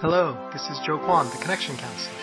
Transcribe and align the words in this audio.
Hello, 0.00 0.48
this 0.52 0.62
is 0.70 0.78
Joe 0.86 0.96
Kwan, 0.96 1.26
the 1.26 1.42
Connection 1.42 1.76
Counselor. 1.76 2.14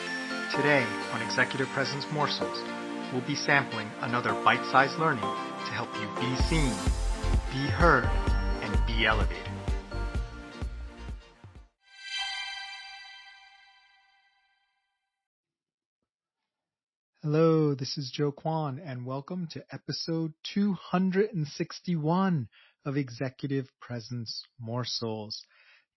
Today 0.55 0.87
on 1.11 1.21
Executive 1.21 1.67
Presence 1.73 2.05
Morsels, 2.13 2.63
we'll 3.11 3.27
be 3.27 3.35
sampling 3.35 3.89
another 3.99 4.31
bite-sized 4.45 4.97
learning 4.97 5.19
to 5.19 5.71
help 5.73 5.89
you 5.95 6.07
be 6.15 6.37
seen, 6.43 6.71
be 7.51 7.67
heard, 7.69 8.05
and 8.61 8.87
be 8.87 9.05
elevated. 9.05 9.51
Hello, 17.21 17.75
this 17.75 17.97
is 17.97 18.09
Joe 18.09 18.31
Kwan, 18.31 18.79
and 18.79 19.05
welcome 19.05 19.49
to 19.51 19.65
episode 19.69 20.31
261 20.53 22.47
of 22.85 22.95
Executive 22.95 23.67
Presence 23.81 24.45
Morsels. 24.61 25.43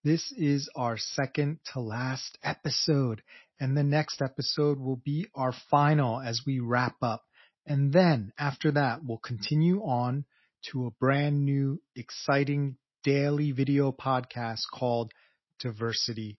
This 0.05 0.33
is 0.37 0.71
our 0.77 0.97
second 0.97 1.59
to 1.73 1.81
last 1.81 2.39
episode, 2.45 3.21
and 3.59 3.77
the 3.77 3.83
next 3.83 4.23
episode 4.23 4.79
will 4.79 5.03
be 5.05 5.27
our 5.35 5.53
final 5.73 6.21
as 6.21 6.43
we 6.47 6.61
wrap 6.61 6.95
up. 7.03 7.25
And 7.67 7.93
then 7.93 8.33
after 8.39 8.71
that, 8.71 9.01
we'll 9.05 9.19
continue 9.19 9.81
on 9.81 10.25
to 10.71 10.87
a 10.87 10.93
brand 10.93 11.45
new, 11.45 11.83
exciting 11.97 12.77
daily 13.03 13.51
video 13.51 13.91
podcast 13.91 14.61
called 14.73 15.11
Diversity 15.59 16.37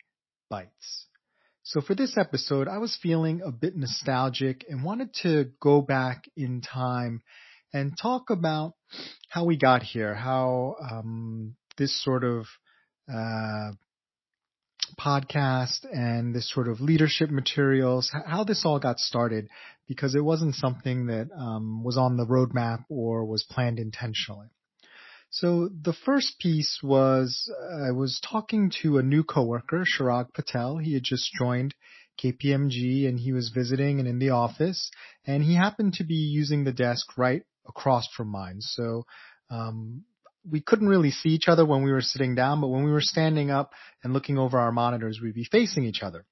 Bites. 0.50 1.08
So 1.64 1.82
for 1.82 1.96
this 1.96 2.18
episode, 2.18 2.70
I 2.70 2.78
was 2.78 2.98
feeling 3.04 3.42
a 3.46 3.52
bit 3.52 3.76
nostalgic 3.76 4.66
and 4.70 4.86
wanted 4.86 5.14
to 5.24 5.52
go 5.60 5.82
back 5.82 6.24
in 6.38 6.62
time 6.62 7.24
and 7.74 7.92
talk 8.02 8.30
about 8.30 8.76
how 9.28 9.44
we 9.44 9.58
got 9.58 9.84
here, 9.84 10.16
how 10.16 10.78
um, 10.90 11.58
this 11.78 12.02
sort 12.02 12.24
of 12.24 12.46
uh, 13.12 13.72
podcast 15.00 15.86
and 15.92 16.34
this 16.34 16.52
sort 16.52 16.68
of 16.68 16.82
leadership 16.82 17.30
materials, 17.30 18.12
how 18.26 18.44
this 18.44 18.64
all 18.66 18.80
got 18.80 19.00
started, 19.00 19.48
because 19.88 20.16
it 20.16 20.24
wasn't 20.24 20.56
something 20.56 21.08
that 21.08 21.30
um, 21.36 21.84
was 21.84 21.98
on 21.98 22.18
the 22.18 22.26
roadmap 22.26 22.84
or 22.90 23.26
was 23.26 23.46
planned 23.50 23.80
intentionally. 23.80 24.48
So 25.32 25.70
the 25.70 25.94
first 25.94 26.40
piece 26.40 26.80
was 26.82 27.52
I 27.88 27.92
was 27.92 28.20
talking 28.28 28.72
to 28.82 28.98
a 28.98 29.04
new 29.04 29.24
coworker, 29.24 29.86
Chirag 29.86 30.34
Patel. 30.34 30.78
He 30.78 30.96
had 30.96 31.04
just 31.04 31.30
joined 31.38 31.76
KPMG 32.24 33.08
and 33.08 33.20
he 33.20 33.32
was 33.32 33.50
visiting 33.50 34.00
and 34.00 34.08
in 34.08 34.20
the 34.20 34.32
office, 34.32 34.90
and 35.26 35.44
he 35.44 35.56
happened 35.56 35.94
to 35.94 36.04
be 36.04 36.16
using 36.16 36.64
the 36.64 36.74
desk 36.74 37.18
right 37.18 37.44
across 37.68 38.08
from 38.16 38.30
mine. 38.30 38.58
So 38.60 39.06
um, 39.52 40.04
we 40.50 40.62
couldn't 40.62 40.88
really 40.88 41.12
see 41.12 41.30
each 41.30 41.48
other 41.48 41.66
when 41.66 41.84
we 41.84 41.92
were 41.92 42.02
sitting 42.02 42.36
down, 42.36 42.62
but 42.62 42.68
when 42.68 42.84
we 42.84 42.92
were 42.92 43.02
standing 43.02 43.52
up 43.52 43.72
and 44.04 44.14
looking 44.14 44.38
over 44.38 44.60
our 44.60 44.72
monitors, 44.72 45.20
we'd 45.22 45.34
be 45.34 45.48
facing 45.50 45.86
each 45.86 46.02
other. 46.02 46.26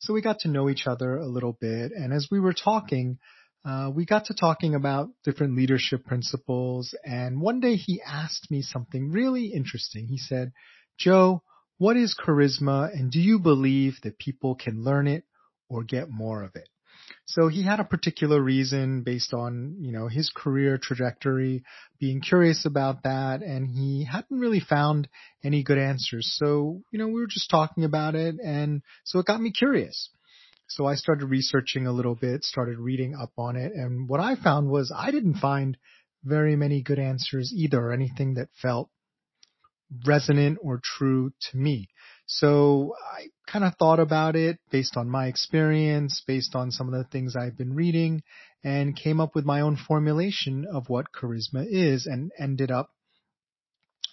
So 0.00 0.14
we 0.14 0.22
got 0.22 0.40
to 0.40 0.48
know 0.48 0.68
each 0.68 0.86
other 0.86 1.16
a 1.16 1.26
little 1.26 1.56
bit. 1.60 1.92
And 1.92 2.12
as 2.12 2.28
we 2.30 2.38
were 2.38 2.52
talking, 2.52 3.18
uh, 3.64 3.90
we 3.92 4.06
got 4.06 4.26
to 4.26 4.34
talking 4.34 4.74
about 4.74 5.10
different 5.24 5.56
leadership 5.56 6.04
principles. 6.04 6.94
And 7.04 7.40
one 7.40 7.60
day 7.60 7.74
he 7.76 8.00
asked 8.06 8.50
me 8.50 8.62
something 8.62 9.10
really 9.10 9.46
interesting. 9.46 10.06
He 10.06 10.18
said, 10.18 10.52
Joe, 10.98 11.42
what 11.78 11.96
is 11.96 12.16
charisma? 12.18 12.92
And 12.92 13.10
do 13.10 13.20
you 13.20 13.38
believe 13.38 13.98
that 14.02 14.18
people 14.18 14.54
can 14.54 14.84
learn 14.84 15.08
it 15.08 15.24
or 15.68 15.82
get 15.82 16.08
more 16.08 16.42
of 16.42 16.54
it? 16.54 16.68
So 17.30 17.48
he 17.48 17.62
had 17.62 17.78
a 17.78 17.84
particular 17.84 18.40
reason 18.40 19.02
based 19.02 19.34
on, 19.34 19.76
you 19.80 19.92
know, 19.92 20.08
his 20.08 20.30
career 20.34 20.78
trajectory, 20.78 21.62
being 22.00 22.22
curious 22.22 22.64
about 22.64 23.02
that, 23.02 23.42
and 23.42 23.68
he 23.68 24.06
hadn't 24.10 24.40
really 24.40 24.60
found 24.60 25.08
any 25.44 25.62
good 25.62 25.76
answers. 25.76 26.34
So, 26.38 26.80
you 26.90 26.98
know, 26.98 27.08
we 27.08 27.20
were 27.20 27.26
just 27.26 27.50
talking 27.50 27.84
about 27.84 28.14
it, 28.14 28.36
and 28.42 28.80
so 29.04 29.18
it 29.18 29.26
got 29.26 29.42
me 29.42 29.52
curious. 29.52 30.08
So 30.68 30.86
I 30.86 30.94
started 30.94 31.26
researching 31.26 31.86
a 31.86 31.92
little 31.92 32.14
bit, 32.14 32.44
started 32.44 32.78
reading 32.78 33.14
up 33.14 33.32
on 33.36 33.56
it, 33.56 33.72
and 33.74 34.08
what 34.08 34.20
I 34.20 34.34
found 34.34 34.70
was 34.70 34.90
I 34.96 35.10
didn't 35.10 35.34
find 35.34 35.76
very 36.24 36.56
many 36.56 36.80
good 36.80 36.98
answers 36.98 37.52
either, 37.54 37.78
or 37.78 37.92
anything 37.92 38.34
that 38.34 38.48
felt 38.62 38.88
resonant 40.06 40.58
or 40.62 40.80
true 40.82 41.32
to 41.50 41.58
me. 41.58 41.88
So 42.30 42.94
I 43.16 43.28
kind 43.50 43.64
of 43.64 43.76
thought 43.76 44.00
about 44.00 44.36
it 44.36 44.58
based 44.70 44.98
on 44.98 45.08
my 45.08 45.28
experience, 45.28 46.22
based 46.26 46.54
on 46.54 46.70
some 46.70 46.92
of 46.92 46.92
the 46.92 47.08
things 47.08 47.34
I've 47.34 47.56
been 47.56 47.74
reading, 47.74 48.22
and 48.62 48.94
came 48.94 49.18
up 49.18 49.34
with 49.34 49.46
my 49.46 49.62
own 49.62 49.76
formulation 49.76 50.66
of 50.70 50.90
what 50.90 51.10
charisma 51.10 51.64
is 51.66 52.04
and 52.04 52.30
ended 52.38 52.70
up 52.70 52.90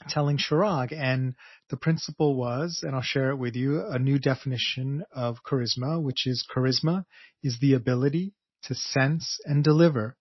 telling 0.08 0.38
Chirag. 0.38 0.94
And 0.94 1.36
the 1.70 1.76
principle 1.76 2.38
was, 2.38 2.80
and 2.84 2.96
I'll 2.96 3.02
share 3.02 3.32
it 3.32 3.36
with 3.36 3.58
you, 3.58 3.86
a 3.86 4.00
new 4.00 4.18
definition 4.18 5.04
of 5.12 5.44
charisma, 5.44 6.02
which 6.02 6.26
is 6.26 6.48
charisma 6.50 7.04
is 7.44 7.60
the 7.60 7.74
ability 7.74 8.34
to 8.64 8.76
sense 8.76 9.42
and 9.44 9.62
deliver 9.62 10.16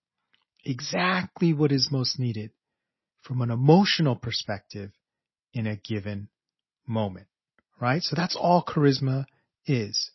exactly 0.65 1.53
what 1.53 1.71
is 1.71 1.93
most 1.93 2.19
needed 2.19 2.51
from 3.23 3.41
an 3.41 3.53
emotional 3.53 4.17
perspective 4.17 4.91
in 5.53 5.69
a 5.69 5.77
given 5.77 6.29
moment 6.89 7.29
right? 7.81 8.03
So 8.03 8.17
that's 8.17 8.37
all 8.37 8.65
charisma 8.65 9.25
is. 9.67 10.11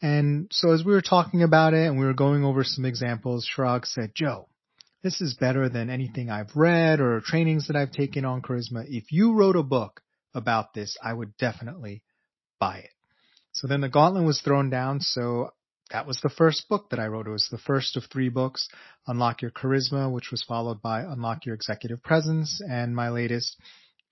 And 0.00 0.48
so 0.52 0.72
as 0.72 0.84
we 0.84 0.92
were 0.92 1.02
talking 1.02 1.42
about 1.42 1.74
it 1.74 1.86
and 1.86 1.98
we 1.98 2.06
were 2.06 2.14
going 2.14 2.44
over 2.44 2.62
some 2.62 2.84
examples, 2.84 3.48
Chirag 3.56 3.84
said, 3.84 4.12
Joe, 4.14 4.48
this 5.02 5.20
is 5.20 5.34
better 5.34 5.68
than 5.68 5.90
anything 5.90 6.30
I've 6.30 6.54
read 6.54 7.00
or 7.00 7.20
trainings 7.20 7.66
that 7.66 7.76
I've 7.76 7.92
taken 7.92 8.24
on 8.24 8.42
charisma. 8.42 8.84
If 8.88 9.10
you 9.10 9.34
wrote 9.34 9.56
a 9.56 9.62
book 9.62 10.02
about 10.34 10.74
this, 10.74 10.96
I 11.02 11.12
would 11.12 11.36
definitely 11.36 12.02
buy 12.60 12.78
it. 12.78 12.90
So 13.52 13.66
then 13.66 13.80
the 13.80 13.88
gauntlet 13.88 14.24
was 14.24 14.40
thrown 14.40 14.70
down. 14.70 15.00
So 15.00 15.50
that 15.90 16.06
was 16.06 16.20
the 16.20 16.28
first 16.28 16.68
book 16.68 16.90
that 16.90 17.00
I 17.00 17.06
wrote. 17.06 17.26
It 17.26 17.30
was 17.30 17.48
the 17.50 17.58
first 17.58 17.96
of 17.96 18.04
three 18.04 18.28
books, 18.28 18.68
Unlock 19.06 19.42
Your 19.42 19.50
Charisma, 19.50 20.12
which 20.12 20.30
was 20.30 20.44
followed 20.46 20.82
by 20.82 21.00
Unlock 21.00 21.46
Your 21.46 21.54
Executive 21.54 22.02
Presence. 22.02 22.60
And 22.68 22.94
my 22.94 23.08
latest 23.08 23.56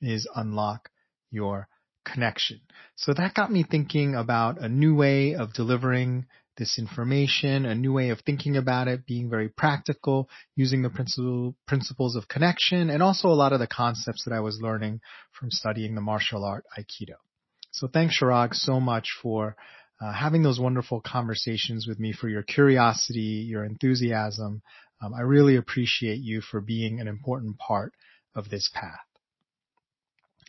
is 0.00 0.28
Unlock 0.34 0.88
Your 1.30 1.68
connection. 2.06 2.60
So 2.94 3.12
that 3.12 3.34
got 3.34 3.52
me 3.52 3.64
thinking 3.68 4.14
about 4.14 4.60
a 4.60 4.68
new 4.68 4.94
way 4.94 5.34
of 5.34 5.52
delivering 5.52 6.26
this 6.56 6.78
information, 6.78 7.66
a 7.66 7.74
new 7.74 7.92
way 7.92 8.08
of 8.08 8.20
thinking 8.20 8.56
about 8.56 8.88
it, 8.88 9.06
being 9.06 9.28
very 9.28 9.48
practical, 9.48 10.28
using 10.54 10.82
the 10.82 10.88
principle, 10.88 11.54
principles 11.66 12.16
of 12.16 12.28
connection, 12.28 12.88
and 12.88 13.02
also 13.02 13.28
a 13.28 13.34
lot 13.34 13.52
of 13.52 13.60
the 13.60 13.66
concepts 13.66 14.24
that 14.24 14.32
I 14.32 14.40
was 14.40 14.60
learning 14.62 15.00
from 15.38 15.50
studying 15.50 15.94
the 15.94 16.00
martial 16.00 16.44
art 16.44 16.64
Aikido. 16.78 17.16
So 17.72 17.88
thanks, 17.88 18.18
Chirag, 18.18 18.54
so 18.54 18.80
much 18.80 19.08
for 19.22 19.56
uh, 20.00 20.12
having 20.12 20.42
those 20.42 20.58
wonderful 20.58 21.00
conversations 21.00 21.86
with 21.86 21.98
me, 21.98 22.12
for 22.12 22.28
your 22.28 22.42
curiosity, 22.42 23.44
your 23.48 23.64
enthusiasm. 23.64 24.62
Um, 25.02 25.12
I 25.12 25.22
really 25.22 25.56
appreciate 25.56 26.20
you 26.20 26.40
for 26.40 26.60
being 26.60 27.00
an 27.00 27.08
important 27.08 27.58
part 27.58 27.92
of 28.34 28.48
this 28.48 28.70
path. 28.72 29.05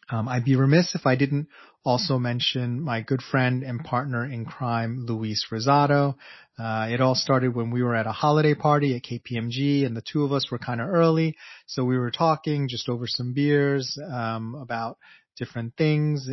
Um, 0.10 0.28
I'd 0.30 0.46
be 0.46 0.56
remiss 0.56 0.96
if 0.96 1.06
I 1.06 1.16
didn't 1.16 1.48
also 1.84 2.18
mention 2.18 2.82
my 2.82 3.02
good 3.02 3.22
friend 3.22 3.64
and 3.64 3.84
partner 3.84 4.26
in 4.26 4.46
crime, 4.46 5.06
Luis 5.08 5.46
Rosado. 5.52 6.16
Uh, 6.58 6.88
it 6.90 7.02
all 7.02 7.16
started 7.16 7.56
when 7.56 7.72
we 7.72 7.84
were 7.84 7.96
at 7.96 8.08
a 8.08 8.12
holiday 8.12 8.54
party 8.54 8.96
at 8.96 9.04
KPMG 9.04 9.86
and 9.86 9.96
the 9.96 10.02
two 10.02 10.24
of 10.24 10.32
us 10.32 10.50
were 10.50 10.60
kind 10.60 10.82
of 10.82 10.90
early. 10.90 11.36
So 11.66 11.84
we 11.84 11.98
were 11.98 12.12
talking 12.12 12.68
just 12.68 12.90
over 12.90 13.06
some 13.06 13.34
beers, 13.34 13.98
um, 14.12 14.56
about 14.56 14.98
different 15.38 15.76
things, 15.78 16.28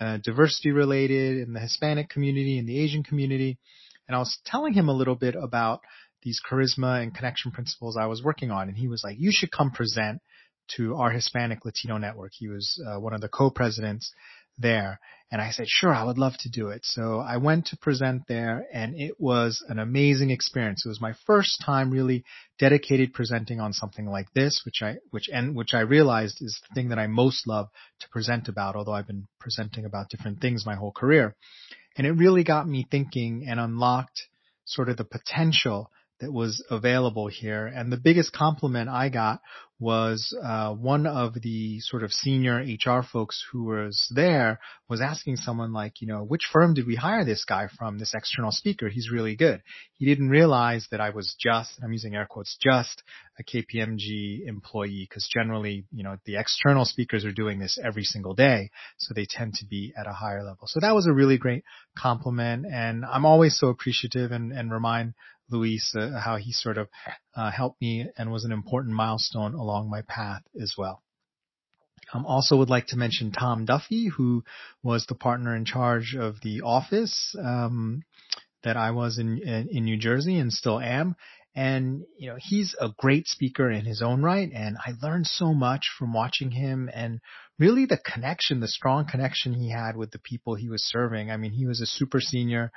uh, 0.00 0.18
diversity 0.24 0.70
related 0.70 1.38
in 1.46 1.52
the 1.52 1.60
Hispanic 1.60 2.08
community 2.08 2.58
and 2.58 2.68
the 2.68 2.80
Asian 2.80 3.02
community. 3.02 3.58
And 4.08 4.16
I 4.16 4.18
was 4.18 4.38
telling 4.46 4.72
him 4.72 4.88
a 4.88 4.94
little 4.94 5.16
bit 5.16 5.34
about 5.34 5.80
these 6.22 6.40
charisma 6.48 7.02
and 7.02 7.14
connection 7.14 7.52
principles 7.52 7.96
I 7.96 8.06
was 8.06 8.22
working 8.22 8.50
on. 8.50 8.68
And 8.68 8.76
he 8.76 8.88
was 8.88 9.02
like, 9.04 9.16
you 9.18 9.30
should 9.32 9.52
come 9.52 9.70
present 9.70 10.20
to 10.76 10.96
our 10.96 11.10
Hispanic 11.10 11.64
Latino 11.64 11.98
network. 11.98 12.32
He 12.34 12.48
was 12.48 12.82
uh, 12.86 12.98
one 12.98 13.12
of 13.14 13.20
the 13.20 13.28
co-presidents 13.28 14.12
there. 14.58 15.00
And 15.30 15.42
I 15.42 15.50
said, 15.50 15.66
sure, 15.68 15.92
I 15.92 16.04
would 16.04 16.18
love 16.18 16.34
to 16.40 16.48
do 16.48 16.68
it. 16.68 16.82
So 16.84 17.18
I 17.18 17.36
went 17.38 17.66
to 17.66 17.76
present 17.76 18.22
there 18.28 18.66
and 18.72 18.94
it 18.94 19.20
was 19.20 19.64
an 19.68 19.78
amazing 19.78 20.30
experience. 20.30 20.84
It 20.84 20.88
was 20.88 21.00
my 21.00 21.14
first 21.26 21.60
time 21.64 21.90
really 21.90 22.24
dedicated 22.58 23.12
presenting 23.12 23.60
on 23.60 23.72
something 23.72 24.06
like 24.06 24.32
this, 24.34 24.62
which 24.64 24.82
I, 24.82 24.98
which, 25.10 25.28
and 25.32 25.56
which 25.56 25.74
I 25.74 25.80
realized 25.80 26.38
is 26.40 26.60
the 26.68 26.74
thing 26.74 26.90
that 26.90 26.98
I 26.98 27.08
most 27.08 27.46
love 27.46 27.68
to 28.00 28.08
present 28.10 28.48
about, 28.48 28.76
although 28.76 28.92
I've 28.94 29.08
been 29.08 29.26
presenting 29.40 29.84
about 29.84 30.10
different 30.10 30.40
things 30.40 30.64
my 30.64 30.76
whole 30.76 30.92
career. 30.92 31.34
And 31.96 32.06
it 32.06 32.12
really 32.12 32.44
got 32.44 32.68
me 32.68 32.86
thinking 32.88 33.46
and 33.48 33.58
unlocked 33.58 34.22
sort 34.64 34.88
of 34.88 34.96
the 34.96 35.04
potential 35.04 35.90
that 36.20 36.32
was 36.32 36.64
available 36.70 37.28
here. 37.28 37.66
And 37.66 37.92
the 37.92 37.96
biggest 37.98 38.32
compliment 38.32 38.88
I 38.88 39.08
got 39.08 39.40
was 39.78 40.34
uh, 40.42 40.72
one 40.72 41.06
of 41.06 41.34
the 41.42 41.80
sort 41.80 42.02
of 42.02 42.10
senior 42.10 42.64
HR 42.64 43.02
folks 43.02 43.44
who 43.52 43.64
was 43.64 44.10
there 44.14 44.58
was 44.88 45.02
asking 45.02 45.36
someone 45.36 45.72
like, 45.74 46.00
you 46.00 46.06
know, 46.06 46.24
which 46.24 46.48
firm 46.50 46.72
did 46.72 46.86
we 46.86 46.96
hire 46.96 47.26
this 47.26 47.44
guy 47.44 47.68
from, 47.78 47.98
this 47.98 48.14
external 48.14 48.50
speaker? 48.50 48.88
He's 48.88 49.10
really 49.12 49.36
good. 49.36 49.62
He 49.98 50.06
didn't 50.06 50.30
realize 50.30 50.86
that 50.90 51.02
I 51.02 51.10
was 51.10 51.36
just, 51.38 51.78
I'm 51.84 51.92
using 51.92 52.14
air 52.14 52.26
quotes, 52.28 52.56
just 52.58 53.02
a 53.38 53.44
KPMG 53.44 54.48
employee 54.48 55.06
because 55.06 55.28
generally, 55.28 55.84
you 55.92 56.04
know, 56.04 56.16
the 56.24 56.36
external 56.36 56.86
speakers 56.86 57.26
are 57.26 57.32
doing 57.32 57.58
this 57.58 57.78
every 57.84 58.04
single 58.04 58.34
day. 58.34 58.70
So 58.96 59.12
they 59.12 59.26
tend 59.28 59.54
to 59.54 59.66
be 59.66 59.92
at 59.98 60.06
a 60.06 60.12
higher 60.12 60.42
level. 60.42 60.68
So 60.68 60.80
that 60.80 60.94
was 60.94 61.06
a 61.06 61.12
really 61.12 61.36
great 61.36 61.64
compliment. 61.98 62.64
And 62.64 63.04
I'm 63.04 63.26
always 63.26 63.58
so 63.58 63.68
appreciative 63.68 64.32
and, 64.32 64.52
and 64.52 64.72
remind 64.72 65.12
Luis, 65.50 65.94
uh, 65.94 66.18
how 66.18 66.36
he 66.36 66.52
sort 66.52 66.78
of 66.78 66.88
uh, 67.34 67.50
helped 67.50 67.80
me 67.80 68.06
and 68.16 68.32
was 68.32 68.44
an 68.44 68.52
important 68.52 68.94
milestone 68.94 69.54
along 69.54 69.90
my 69.90 70.02
path 70.02 70.42
as 70.60 70.74
well. 70.76 71.02
Um, 72.12 72.24
also 72.24 72.56
would 72.56 72.70
like 72.70 72.86
to 72.88 72.96
mention 72.96 73.32
Tom 73.32 73.64
Duffy, 73.64 74.08
who 74.08 74.44
was 74.82 75.06
the 75.06 75.14
partner 75.14 75.56
in 75.56 75.64
charge 75.64 76.14
of 76.18 76.40
the 76.42 76.62
office 76.62 77.34
um, 77.38 78.02
that 78.62 78.76
I 78.76 78.92
was 78.92 79.18
in, 79.18 79.38
in, 79.38 79.68
in 79.70 79.84
New 79.84 79.96
Jersey 79.96 80.38
and 80.38 80.52
still 80.52 80.80
am. 80.80 81.16
And 81.54 82.04
you 82.18 82.28
know 82.28 82.36
he's 82.38 82.76
a 82.78 82.90
great 82.98 83.26
speaker 83.26 83.70
in 83.70 83.86
his 83.86 84.02
own 84.02 84.20
right, 84.20 84.50
and 84.52 84.76
I 84.76 84.92
learned 85.02 85.26
so 85.26 85.54
much 85.54 85.88
from 85.98 86.12
watching 86.12 86.50
him 86.50 86.90
and 86.92 87.20
really 87.58 87.86
the 87.86 87.96
connection, 87.96 88.60
the 88.60 88.68
strong 88.68 89.06
connection 89.06 89.54
he 89.54 89.70
had 89.70 89.96
with 89.96 90.10
the 90.10 90.18
people 90.18 90.54
he 90.54 90.68
was 90.68 90.82
serving. 90.82 91.30
I 91.30 91.38
mean, 91.38 91.52
he 91.52 91.64
was 91.64 91.80
a 91.80 91.86
super 91.86 92.20
senior 92.20 92.72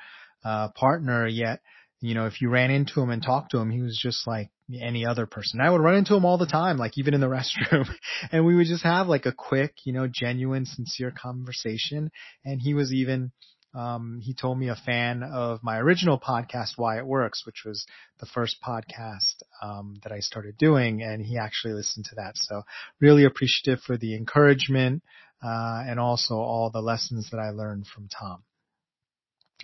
uh, 0.45 0.69
partner, 0.69 1.27
yet 1.27 1.59
you 2.01 2.13
know, 2.13 2.27
if 2.27 2.41
you 2.41 2.49
ran 2.49 2.71
into 2.71 3.01
him 3.01 3.09
and 3.09 3.21
talked 3.21 3.51
to 3.51 3.57
him, 3.57 3.69
he 3.69 3.81
was 3.81 3.99
just 4.01 4.25
like 4.25 4.49
any 4.81 5.05
other 5.05 5.25
person. 5.25 5.59
I 5.59 5.69
would 5.69 5.81
run 5.81 5.95
into 5.95 6.15
him 6.15 6.25
all 6.25 6.37
the 6.37 6.45
time, 6.45 6.77
like 6.77 6.97
even 6.97 7.13
in 7.13 7.21
the 7.21 7.27
restroom, 7.27 7.89
and 8.31 8.45
we 8.45 8.55
would 8.55 8.67
just 8.67 8.83
have 8.83 9.07
like 9.07 9.25
a 9.25 9.33
quick, 9.33 9.73
you 9.83 9.93
know, 9.93 10.07
genuine, 10.07 10.65
sincere 10.65 11.11
conversation. 11.11 12.11
And 12.45 12.61
he 12.61 12.73
was 12.73 12.93
even, 12.93 13.31
um, 13.75 14.19
he 14.21 14.33
told 14.33 14.57
me 14.57 14.69
a 14.69 14.75
fan 14.75 15.23
of 15.23 15.59
my 15.61 15.77
original 15.77 16.19
podcast, 16.19 16.71
Why 16.77 16.97
It 16.97 17.05
Works, 17.05 17.45
which 17.45 17.63
was 17.65 17.85
the 18.19 18.27
first 18.27 18.57
podcast, 18.65 19.43
um, 19.61 19.95
that 20.03 20.13
I 20.13 20.19
started 20.19 20.57
doing, 20.57 21.01
and 21.01 21.21
he 21.21 21.37
actually 21.37 21.73
listened 21.73 22.05
to 22.05 22.15
that. 22.15 22.33
So 22.35 22.63
really 23.01 23.25
appreciative 23.25 23.83
for 23.83 23.97
the 23.97 24.15
encouragement, 24.15 25.03
uh, 25.43 25.83
and 25.85 25.99
also 25.99 26.35
all 26.35 26.69
the 26.69 26.81
lessons 26.81 27.29
that 27.31 27.39
I 27.39 27.49
learned 27.49 27.87
from 27.87 28.07
Tom. 28.07 28.43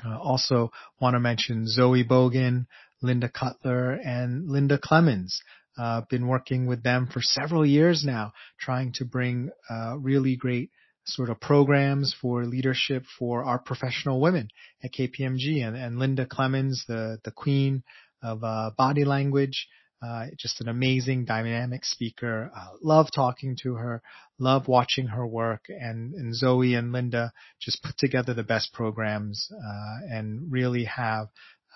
Uh, 0.03 0.17
also 0.17 0.71
want 0.99 1.13
to 1.13 1.19
mention 1.19 1.67
Zoe 1.67 2.03
Bogan, 2.03 2.65
Linda 3.01 3.29
Cutler, 3.29 3.91
and 3.91 4.49
Linda 4.49 4.77
Clemens. 4.77 5.41
Uh, 5.77 6.01
been 6.09 6.27
working 6.27 6.67
with 6.67 6.83
them 6.83 7.07
for 7.07 7.21
several 7.21 7.65
years 7.65 8.03
now, 8.05 8.31
trying 8.59 8.93
to 8.93 9.03
bring 9.03 9.49
uh, 9.69 9.97
really 9.97 10.35
great 10.37 10.71
sort 11.05 11.29
of 11.29 11.39
programs 11.39 12.15
for 12.19 12.45
leadership 12.45 13.03
for 13.19 13.43
our 13.43 13.59
professional 13.59 14.19
women 14.21 14.47
at 14.83 14.93
KPMG. 14.93 15.65
And, 15.65 15.75
and 15.75 15.99
Linda 15.99 16.25
Clemens, 16.25 16.85
the 16.87 17.19
the 17.23 17.31
queen 17.31 17.83
of 18.23 18.43
uh, 18.43 18.71
body 18.77 19.05
language, 19.05 19.67
uh, 20.01 20.25
just 20.37 20.61
an 20.61 20.67
amazing, 20.67 21.25
dynamic 21.25 21.85
speaker. 21.85 22.51
Uh, 22.55 22.67
love 22.81 23.07
talking 23.13 23.55
to 23.63 23.75
her. 23.75 24.01
Love 24.37 24.67
watching 24.67 25.07
her 25.07 25.25
work. 25.25 25.65
And, 25.69 26.13
and 26.13 26.35
Zoe 26.35 26.75
and 26.75 26.91
Linda 26.91 27.31
just 27.59 27.81
put 27.83 27.97
together 27.97 28.33
the 28.33 28.43
best 28.43 28.73
programs 28.73 29.49
uh, 29.51 30.05
and 30.13 30.51
really 30.51 30.85
have 30.85 31.27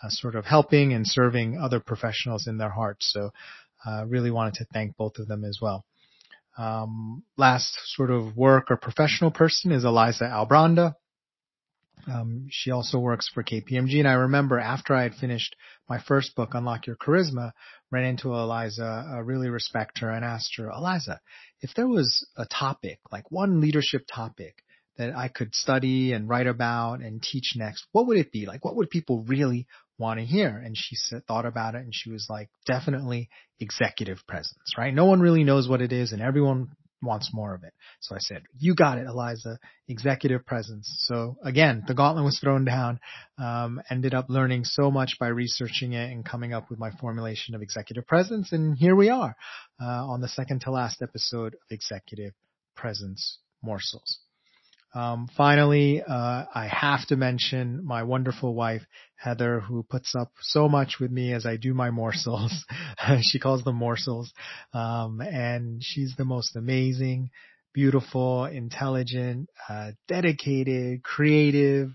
uh, 0.03 0.09
sort 0.09 0.35
of 0.35 0.45
helping 0.45 0.93
and 0.93 1.05
serving 1.07 1.57
other 1.57 1.79
professionals 1.79 2.47
in 2.47 2.57
their 2.57 2.69
hearts. 2.69 3.11
So, 3.13 3.31
uh, 3.85 4.05
really 4.05 4.31
wanted 4.31 4.55
to 4.55 4.65
thank 4.73 4.97
both 4.97 5.17
of 5.19 5.27
them 5.27 5.45
as 5.45 5.59
well. 5.61 5.85
Um, 6.57 7.23
last 7.37 7.77
sort 7.95 8.11
of 8.11 8.35
work 8.35 8.69
or 8.69 8.75
professional 8.75 9.31
person 9.31 9.71
is 9.71 9.85
Eliza 9.85 10.25
Albranda. 10.25 10.95
Um, 12.09 12.47
she 12.49 12.71
also 12.71 12.99
works 12.99 13.29
for 13.33 13.43
KPMG. 13.43 13.99
And 13.99 14.07
I 14.07 14.13
remember 14.13 14.59
after 14.59 14.93
I 14.93 15.03
had 15.03 15.15
finished 15.15 15.55
my 15.87 15.99
first 15.99 16.35
book, 16.35 16.53
Unlock 16.53 16.87
Your 16.87 16.95
Charisma, 16.95 17.51
ran 17.91 18.05
into 18.05 18.33
Eliza, 18.33 19.05
I 19.07 19.17
really 19.19 19.49
respect 19.49 19.99
her 19.99 20.09
and 20.09 20.23
asked 20.23 20.55
her, 20.57 20.69
Eliza, 20.69 21.19
if 21.61 21.73
there 21.75 21.87
was 21.87 22.27
a 22.37 22.45
topic, 22.45 22.99
like 23.11 23.31
one 23.31 23.61
leadership 23.61 24.05
topic 24.11 24.63
that 24.97 25.15
I 25.15 25.29
could 25.29 25.55
study 25.55 26.11
and 26.11 26.27
write 26.27 26.47
about 26.47 26.99
and 26.99 27.23
teach 27.23 27.53
next, 27.55 27.85
what 27.91 28.05
would 28.07 28.17
it 28.17 28.31
be? 28.31 28.45
Like, 28.45 28.65
what 28.65 28.75
would 28.75 28.89
people 28.89 29.23
really 29.23 29.65
want 29.97 30.19
to 30.19 30.25
hear? 30.25 30.49
And 30.49 30.75
she 30.77 30.95
said, 30.95 31.25
thought 31.25 31.45
about 31.45 31.75
it 31.75 31.81
and 31.81 31.95
she 31.95 32.11
was 32.11 32.27
like, 32.29 32.49
definitely 32.65 33.29
executive 33.59 34.19
presence, 34.27 34.75
right? 34.77 34.93
No 34.93 35.05
one 35.05 35.21
really 35.21 35.43
knows 35.43 35.67
what 35.67 35.81
it 35.81 35.93
is 35.93 36.11
and 36.11 36.21
everyone 36.21 36.69
wants 37.01 37.31
more 37.33 37.53
of 37.53 37.63
it. 37.63 37.73
So 38.01 38.15
I 38.15 38.19
said, 38.19 38.43
you 38.57 38.75
got 38.75 38.97
it, 38.97 39.07
Eliza, 39.07 39.59
executive 39.87 40.45
presence. 40.45 40.89
So 41.07 41.37
again, 41.43 41.83
the 41.87 41.93
gauntlet 41.93 42.25
was 42.25 42.39
thrown 42.39 42.65
down, 42.65 42.99
um, 43.37 43.81
ended 43.89 44.13
up 44.13 44.25
learning 44.29 44.65
so 44.65 44.91
much 44.91 45.17
by 45.19 45.27
researching 45.27 45.93
it 45.93 46.11
and 46.11 46.25
coming 46.25 46.53
up 46.53 46.69
with 46.69 46.79
my 46.79 46.91
formulation 46.91 47.55
of 47.55 47.61
executive 47.61 48.05
presence. 48.07 48.51
And 48.51 48.77
here 48.77 48.95
we 48.95 49.09
are, 49.09 49.35
uh, 49.81 49.85
on 49.85 50.21
the 50.21 50.27
second 50.27 50.61
to 50.61 50.71
last 50.71 51.01
episode 51.01 51.53
of 51.53 51.71
executive 51.71 52.33
presence 52.75 53.39
morsels. 53.61 54.19
Um, 54.93 55.27
finally, 55.37 56.01
uh, 56.01 56.45
I 56.53 56.67
have 56.71 57.05
to 57.07 57.15
mention 57.15 57.85
my 57.85 58.03
wonderful 58.03 58.55
wife, 58.55 58.81
Heather, 59.15 59.59
who 59.59 59.83
puts 59.83 60.15
up 60.15 60.31
so 60.41 60.67
much 60.67 60.95
with 60.99 61.11
me 61.11 61.33
as 61.33 61.45
I 61.45 61.57
do 61.57 61.73
my 61.73 61.91
morsels. 61.91 62.65
she 63.21 63.39
calls 63.39 63.63
them 63.63 63.75
morsels. 63.75 64.33
Um, 64.73 65.21
and 65.21 65.83
she's 65.83 66.15
the 66.17 66.25
most 66.25 66.55
amazing, 66.55 67.29
beautiful, 67.73 68.45
intelligent, 68.45 69.49
uh, 69.69 69.91
dedicated, 70.07 71.03
creative, 71.03 71.91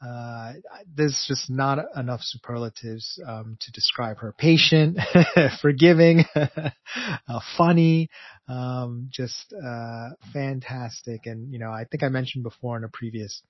uh, 0.00 0.52
there's 0.94 1.24
just 1.26 1.50
not 1.50 1.78
enough 1.96 2.20
superlatives 2.22 3.18
um, 3.26 3.56
to 3.60 3.72
describe 3.72 4.18
her. 4.18 4.32
Patient, 4.38 4.96
forgiving, 5.60 6.24
uh, 6.36 7.40
funny, 7.56 8.08
um, 8.48 9.08
just 9.12 9.52
uh, 9.52 10.10
fantastic. 10.32 11.26
And 11.26 11.52
you 11.52 11.58
know, 11.58 11.70
I 11.70 11.84
think 11.84 12.02
I 12.02 12.08
mentioned 12.08 12.44
before 12.44 12.76
in 12.76 12.84
a 12.84 12.88
previous 12.88 13.42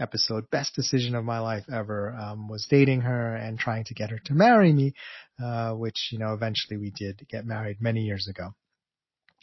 episode, 0.00 0.50
best 0.50 0.74
decision 0.74 1.14
of 1.14 1.24
my 1.24 1.38
life 1.38 1.64
ever 1.72 2.14
um, 2.14 2.48
was 2.48 2.66
dating 2.68 3.02
her 3.02 3.34
and 3.34 3.58
trying 3.58 3.84
to 3.84 3.94
get 3.94 4.10
her 4.10 4.20
to 4.24 4.34
marry 4.34 4.72
me, 4.72 4.94
uh, 5.42 5.72
which 5.72 6.08
you 6.10 6.18
know 6.18 6.32
eventually 6.32 6.78
we 6.78 6.90
did 6.90 7.26
get 7.28 7.46
married 7.46 7.80
many 7.80 8.00
years 8.00 8.28
ago. 8.28 8.54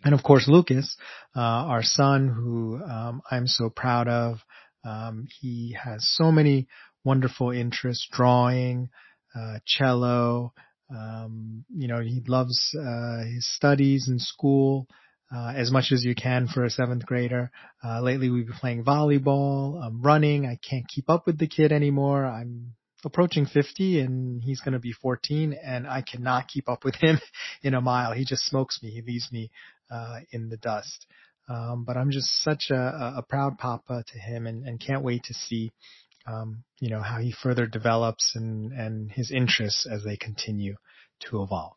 And 0.04 0.14
of 0.14 0.24
course, 0.24 0.48
Lucas, 0.48 0.98
uh, 1.36 1.40
our 1.40 1.84
son, 1.84 2.28
who 2.28 2.82
um, 2.84 3.22
I'm 3.30 3.48
so 3.48 3.70
proud 3.70 4.08
of. 4.08 4.40
Um, 4.84 5.28
he 5.40 5.78
has 5.82 6.06
so 6.18 6.30
many 6.32 6.68
wonderful 7.06 7.52
interests, 7.52 8.08
drawing, 8.12 8.90
uh, 9.34 9.60
cello. 9.66 10.54
Um, 10.94 11.64
you 11.74 11.88
know, 11.88 12.02
he 12.02 12.22
loves 12.28 12.76
uh, 12.78 13.24
his 13.24 13.48
studies 13.50 14.10
in 14.10 14.20
school 14.20 14.88
uh, 15.34 15.54
as 15.56 15.72
much 15.72 15.92
as 15.92 16.04
you 16.04 16.14
can 16.16 16.48
for 16.48 16.64
a 16.64 16.70
seventh 16.70 17.06
grader. 17.06 17.52
Uh, 17.84 18.02
lately, 18.02 18.30
we've 18.30 18.48
been 18.48 18.56
playing 18.56 18.84
volleyball, 18.84 19.84
um, 19.84 20.02
running. 20.02 20.46
I 20.46 20.60
can't 20.70 20.88
keep 20.88 21.10
up 21.10 21.26
with 21.26 21.40
the 21.40 21.48
kid 21.48 21.72
anymore. 21.72 22.26
I'm 22.26 22.74
approaching 23.06 23.46
50 23.46 24.00
and 24.00 24.42
he's 24.42 24.62
going 24.62 24.74
to 24.74 24.80
be 24.80 24.94
14 24.94 25.54
and 25.54 25.88
I 25.88 26.02
cannot 26.02 26.48
keep 26.48 26.70
up 26.70 26.86
with 26.86 26.96
him 26.96 27.20
in 27.64 27.74
a 27.74 27.82
mile. 27.82 28.14
He 28.14 28.26
just 28.26 28.46
smokes 28.46 28.82
me. 28.82 28.92
He 28.92 29.02
leaves 29.02 29.30
me 29.32 29.52
uh, 29.92 30.20
in 30.32 30.50
the 30.50 30.58
dust. 30.58 31.06
Um, 31.50 31.84
but 31.86 31.98
I'm 31.98 32.12
just 32.12 32.42
such 32.42 32.68
a, 32.72 33.16
a 33.18 33.26
proud 33.28 33.58
papa 33.58 34.04
to 34.08 34.20
him 34.20 34.48
and, 34.48 34.66
and 34.66 34.80
can't 34.80 35.04
wait 35.04 35.24
to 35.26 35.34
see, 35.34 35.74
um, 36.26 36.64
you 36.80 36.90
know, 36.90 37.02
how 37.02 37.18
he 37.18 37.34
further 37.44 37.66
develops 37.66 38.32
and, 38.36 38.72
and 38.72 39.12
his 39.12 39.30
interests 39.30 39.86
as 39.92 40.04
they 40.04 40.16
continue 40.16 40.76
to 41.30 41.44
evolve. 41.44 41.74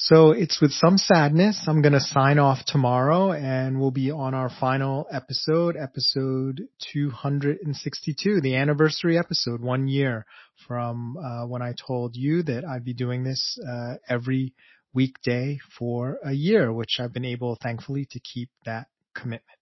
So 0.00 0.30
it's 0.30 0.60
with 0.60 0.70
some 0.70 0.96
sadness. 0.96 1.64
I'm 1.66 1.82
going 1.82 1.92
to 1.92 2.00
sign 2.00 2.38
off 2.38 2.64
tomorrow 2.64 3.32
and 3.32 3.80
we'll 3.80 3.90
be 3.90 4.12
on 4.12 4.32
our 4.32 4.48
final 4.48 5.08
episode, 5.10 5.76
episode 5.76 6.68
262, 6.92 8.40
the 8.40 8.54
anniversary 8.54 9.18
episode, 9.18 9.60
one 9.60 9.88
year 9.88 10.24
from 10.68 11.16
uh, 11.16 11.48
when 11.48 11.62
I 11.62 11.74
told 11.84 12.14
you 12.14 12.44
that 12.44 12.64
I'd 12.64 12.84
be 12.84 12.94
doing 12.94 13.24
this 13.24 13.58
uh, 13.68 13.94
every 14.08 14.54
weekday 14.94 15.58
for 15.76 16.18
a 16.24 16.32
year, 16.32 16.72
which 16.72 16.98
I've 17.00 17.12
been 17.12 17.24
able, 17.24 17.58
thankfully, 17.60 18.06
to 18.12 18.20
keep 18.20 18.50
that 18.66 18.86
commitment. 19.16 19.58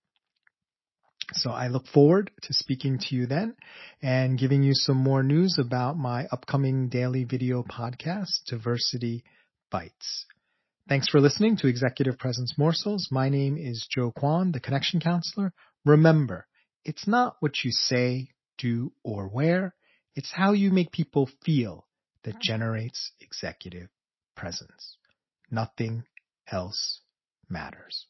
So 1.32 1.50
I 1.50 1.68
look 1.68 1.86
forward 1.86 2.30
to 2.42 2.52
speaking 2.52 2.98
to 2.98 3.16
you 3.16 3.24
then 3.24 3.56
and 4.02 4.38
giving 4.38 4.62
you 4.62 4.74
some 4.74 4.98
more 4.98 5.22
news 5.22 5.58
about 5.58 5.96
my 5.96 6.26
upcoming 6.30 6.90
daily 6.90 7.24
video 7.24 7.62
podcast, 7.62 8.44
Diversity 8.46 9.24
Bites. 9.76 10.24
Thanks 10.88 11.06
for 11.06 11.20
listening 11.20 11.58
to 11.58 11.66
Executive 11.66 12.16
Presence 12.16 12.54
Morsels. 12.56 13.08
My 13.10 13.28
name 13.28 13.58
is 13.58 13.86
Joe 13.94 14.10
Kwan, 14.10 14.52
the 14.52 14.58
Connection 14.58 15.00
Counselor. 15.00 15.52
Remember, 15.84 16.46
it's 16.82 17.06
not 17.06 17.36
what 17.40 17.62
you 17.62 17.70
say, 17.72 18.30
do, 18.56 18.90
or 19.04 19.28
wear. 19.28 19.74
It's 20.14 20.32
how 20.32 20.52
you 20.52 20.70
make 20.70 20.92
people 20.92 21.28
feel 21.44 21.86
that 22.24 22.40
generates 22.40 23.12
executive 23.20 23.90
presence. 24.34 24.96
Nothing 25.50 26.04
else 26.50 27.02
matters. 27.50 28.06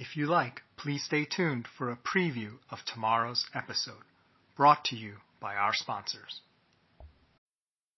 If 0.00 0.16
you 0.16 0.24
like, 0.28 0.62
please 0.78 1.04
stay 1.04 1.26
tuned 1.26 1.68
for 1.68 1.90
a 1.90 1.96
preview 1.96 2.58
of 2.70 2.82
tomorrow's 2.86 3.44
episode, 3.52 4.02
brought 4.56 4.82
to 4.86 4.96
you 4.96 5.18
by 5.40 5.56
our 5.56 5.74
sponsors. 5.74 6.40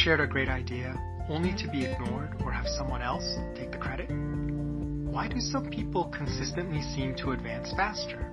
Shared 0.00 0.20
a 0.20 0.26
great 0.26 0.48
idea 0.48 0.94
only 1.28 1.54
to 1.54 1.68
be 1.68 1.84
ignored 1.84 2.34
or 2.42 2.50
have 2.50 2.66
someone 2.66 3.02
else 3.02 3.36
take 3.54 3.70
the 3.70 3.76
credit? 3.76 4.08
Why 4.08 5.28
do 5.28 5.38
some 5.40 5.68
people 5.68 6.06
consistently 6.16 6.80
seem 6.80 7.14
to 7.16 7.32
advance 7.32 7.70
faster? 7.76 8.32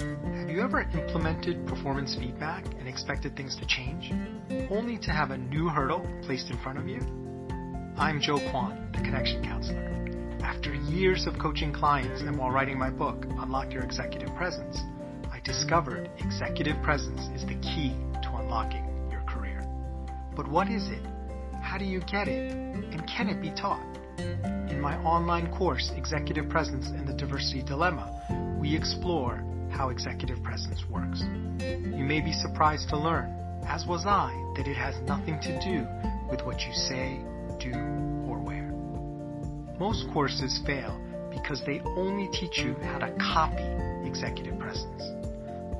Have 0.00 0.50
you 0.50 0.60
ever 0.62 0.80
implemented 0.80 1.64
performance 1.68 2.16
feedback 2.16 2.64
and 2.80 2.88
expected 2.88 3.36
things 3.36 3.56
to 3.56 3.66
change, 3.66 4.10
only 4.68 4.98
to 4.98 5.12
have 5.12 5.30
a 5.30 5.38
new 5.38 5.68
hurdle 5.68 6.04
placed 6.24 6.50
in 6.50 6.58
front 6.58 6.76
of 6.76 6.88
you? 6.88 6.98
I'm 7.96 8.20
Joe 8.20 8.40
Kwan, 8.50 8.90
the 8.92 8.98
Connection 8.98 9.44
Counselor. 9.44 9.86
After 10.42 10.74
years 10.74 11.28
of 11.28 11.38
coaching 11.38 11.72
clients 11.72 12.22
and 12.22 12.36
while 12.36 12.50
writing 12.50 12.80
my 12.80 12.90
book, 12.90 13.26
Unlock 13.38 13.72
Your 13.72 13.84
Executive 13.84 14.34
Presence, 14.34 14.76
I 15.30 15.38
discovered 15.44 16.10
executive 16.18 16.82
presence 16.82 17.20
is 17.40 17.46
the 17.46 17.54
key 17.60 17.94
to 18.24 18.30
unlocking. 18.34 18.85
But 20.36 20.48
what 20.48 20.68
is 20.68 20.88
it? 20.88 21.02
How 21.62 21.78
do 21.78 21.86
you 21.86 22.00
get 22.00 22.28
it? 22.28 22.52
And 22.52 23.08
can 23.08 23.30
it 23.30 23.40
be 23.40 23.50
taught? 23.50 23.82
In 24.70 24.78
my 24.80 24.94
online 24.98 25.50
course, 25.56 25.90
Executive 25.96 26.46
Presence 26.50 26.88
and 26.88 27.08
the 27.08 27.14
Diversity 27.14 27.62
Dilemma, 27.62 28.58
we 28.60 28.76
explore 28.76 29.42
how 29.70 29.88
executive 29.88 30.42
presence 30.42 30.84
works. 30.90 31.22
You 31.60 32.04
may 32.04 32.20
be 32.20 32.32
surprised 32.32 32.90
to 32.90 32.98
learn, 32.98 33.34
as 33.66 33.86
was 33.86 34.04
I, 34.04 34.30
that 34.56 34.68
it 34.68 34.76
has 34.76 35.00
nothing 35.08 35.40
to 35.40 35.58
do 35.60 35.86
with 36.30 36.44
what 36.44 36.60
you 36.60 36.72
say, 36.74 37.18
do, 37.58 37.72
or 38.28 38.38
wear. 38.38 38.70
Most 39.80 40.06
courses 40.12 40.60
fail 40.66 41.00
because 41.30 41.62
they 41.64 41.80
only 41.80 42.28
teach 42.28 42.58
you 42.58 42.74
how 42.82 42.98
to 42.98 43.10
copy 43.18 43.64
executive 44.06 44.58
presence. 44.58 45.02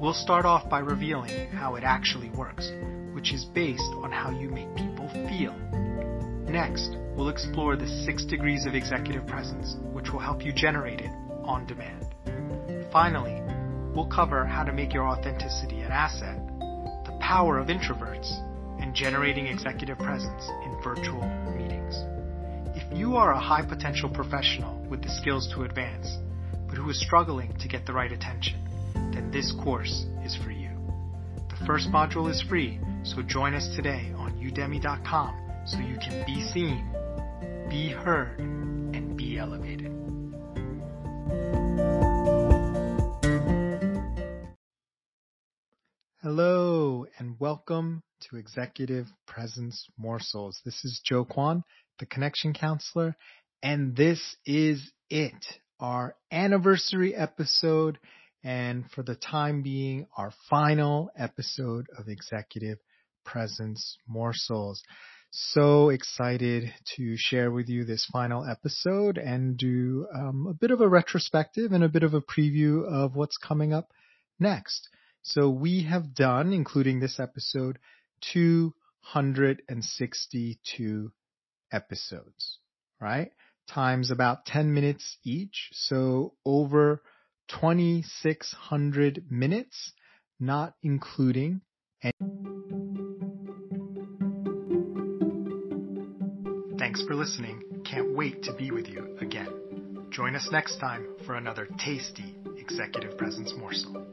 We'll 0.01 0.15
start 0.15 0.47
off 0.47 0.69
by 0.71 0.79
revealing 0.79 1.49
how 1.49 1.75
it 1.77 1.85
actually 1.85 2.31
works, 2.31 2.71
which 3.27 3.35
is 3.35 3.45
based 3.45 3.93
on 4.05 4.13
how 4.13 4.31
you 4.31 4.49
make 4.49 4.73
people 4.77 5.09
feel. 5.29 5.53
Next, 6.49 6.97
we'll 7.17 7.29
explore 7.29 7.75
the 7.75 7.89
six 8.05 8.25
degrees 8.25 8.67
of 8.67 8.77
executive 8.77 9.27
presence, 9.27 9.75
which 9.93 10.13
will 10.13 10.21
help 10.21 10.45
you 10.45 10.53
generate 10.53 11.01
it 11.01 11.11
on 11.43 11.67
demand. 11.67 12.07
Finally, 12.93 13.43
we'll 13.97 14.07
cover 14.07 14.45
how 14.45 14.63
to 14.63 14.73
make 14.73 14.95
your 14.95 15.09
authenticity 15.09 15.81
an 15.81 15.91
asset, 15.91 16.39
the 17.05 17.19
power 17.21 17.59
of 17.59 17.67
introverts, 17.67 18.31
and 18.81 18.95
generating 18.95 19.49
executive 19.49 19.99
presence 19.99 20.49
in 20.65 20.81
virtual 20.85 21.27
meetings. 21.59 21.97
If 22.77 22.97
you 22.97 23.17
are 23.17 23.33
a 23.33 23.41
high 23.41 23.67
potential 23.67 24.09
professional 24.09 24.79
with 24.89 25.03
the 25.03 25.11
skills 25.11 25.53
to 25.57 25.65
advance, 25.65 26.17
but 26.69 26.77
who 26.77 26.89
is 26.91 27.01
struggling 27.01 27.57
to 27.59 27.67
get 27.67 27.87
the 27.87 27.93
right 27.93 28.13
attention, 28.13 28.61
then 28.95 29.33
this 29.33 29.51
course 29.65 30.07
is 30.25 30.37
for 30.37 30.53
you. 30.53 30.71
The 31.49 31.67
first 31.67 31.91
module 31.91 32.31
is 32.31 32.41
free, 32.41 32.79
so 33.07 33.23
join 33.23 33.55
us 33.55 33.69
today 33.77 34.13
on 34.17 34.33
udemy.com 34.41 35.63
so 35.65 35.79
you 35.79 35.97
can 35.99 36.25
be 36.27 36.43
seen, 36.53 36.85
be 37.71 37.89
heard, 37.89 38.41
and 38.41 39.17
be 39.17 39.39
elevated. 39.39 39.93
Hello, 46.21 47.07
and 47.19 47.37
welcome 47.39 48.03
to 48.23 48.37
Executive 48.37 49.07
Presence 49.29 49.87
Morsels. 49.97 50.61
This 50.65 50.85
is 50.85 51.01
Joe 51.05 51.25
Kwan, 51.25 51.63
the 52.01 52.07
Connection 52.07 52.55
Counselor, 52.55 53.17
and 53.63 53.95
this 53.95 54.21
is 54.45 54.91
it, 55.11 55.45
our 55.79 56.17
anniversary 56.33 57.15
episode, 57.15 58.01
and 58.43 58.91
for 58.91 59.05
the 59.05 59.15
time 59.15 59.63
being, 59.63 60.09
our 60.17 60.33
final 60.51 61.11
episode 61.17 61.87
of 61.97 62.09
Executive 62.09 62.79
Presence 63.27 63.99
Morsels. 64.09 64.83
So 65.31 65.91
excited 65.91 66.73
to 66.97 67.17
share 67.19 67.51
with 67.51 67.69
you 67.69 67.85
this 67.85 68.07
final 68.07 68.49
episode 68.49 69.19
and 69.19 69.59
do 69.59 70.07
um, 70.15 70.47
a 70.49 70.55
bit 70.55 70.71
of 70.71 70.81
a 70.81 70.89
retrospective 70.89 71.73
and 71.73 71.85
a 71.85 71.91
bit 71.91 72.05
of 72.05 72.15
a 72.15 72.23
preview 72.23 72.91
of 72.91 73.15
what's 73.15 73.37
coming 73.37 73.75
up 73.75 73.91
next. 74.41 74.89
So 75.23 75.51
we 75.51 75.83
have 75.83 76.15
done, 76.15 76.55
including 76.55 77.01
this 77.01 77.21
episode, 77.21 77.79
262 78.33 81.13
episodes, 81.73 82.59
right? 83.01 83.33
Times 83.69 84.11
about 84.11 84.47
10 84.47 84.73
minutes 84.73 85.19
each. 85.25 85.69
So 85.73 86.33
over 86.47 87.03
2,600 87.49 89.25
minutes, 89.29 89.93
not 90.41 90.75
including 90.83 91.61
any. 92.03 92.13
Thanks 96.97 97.09
for 97.09 97.15
listening. 97.15 97.63
Can't 97.85 98.15
wait 98.15 98.43
to 98.45 98.55
be 98.55 98.71
with 98.71 98.89
you 98.89 99.19
again. 99.21 100.07
Join 100.09 100.35
us 100.35 100.49
next 100.51 100.79
time 100.79 101.07
for 101.27 101.35
another 101.35 101.69
tasty 101.79 102.35
executive 102.57 103.19
presence 103.19 103.53
morsel. 103.55 104.07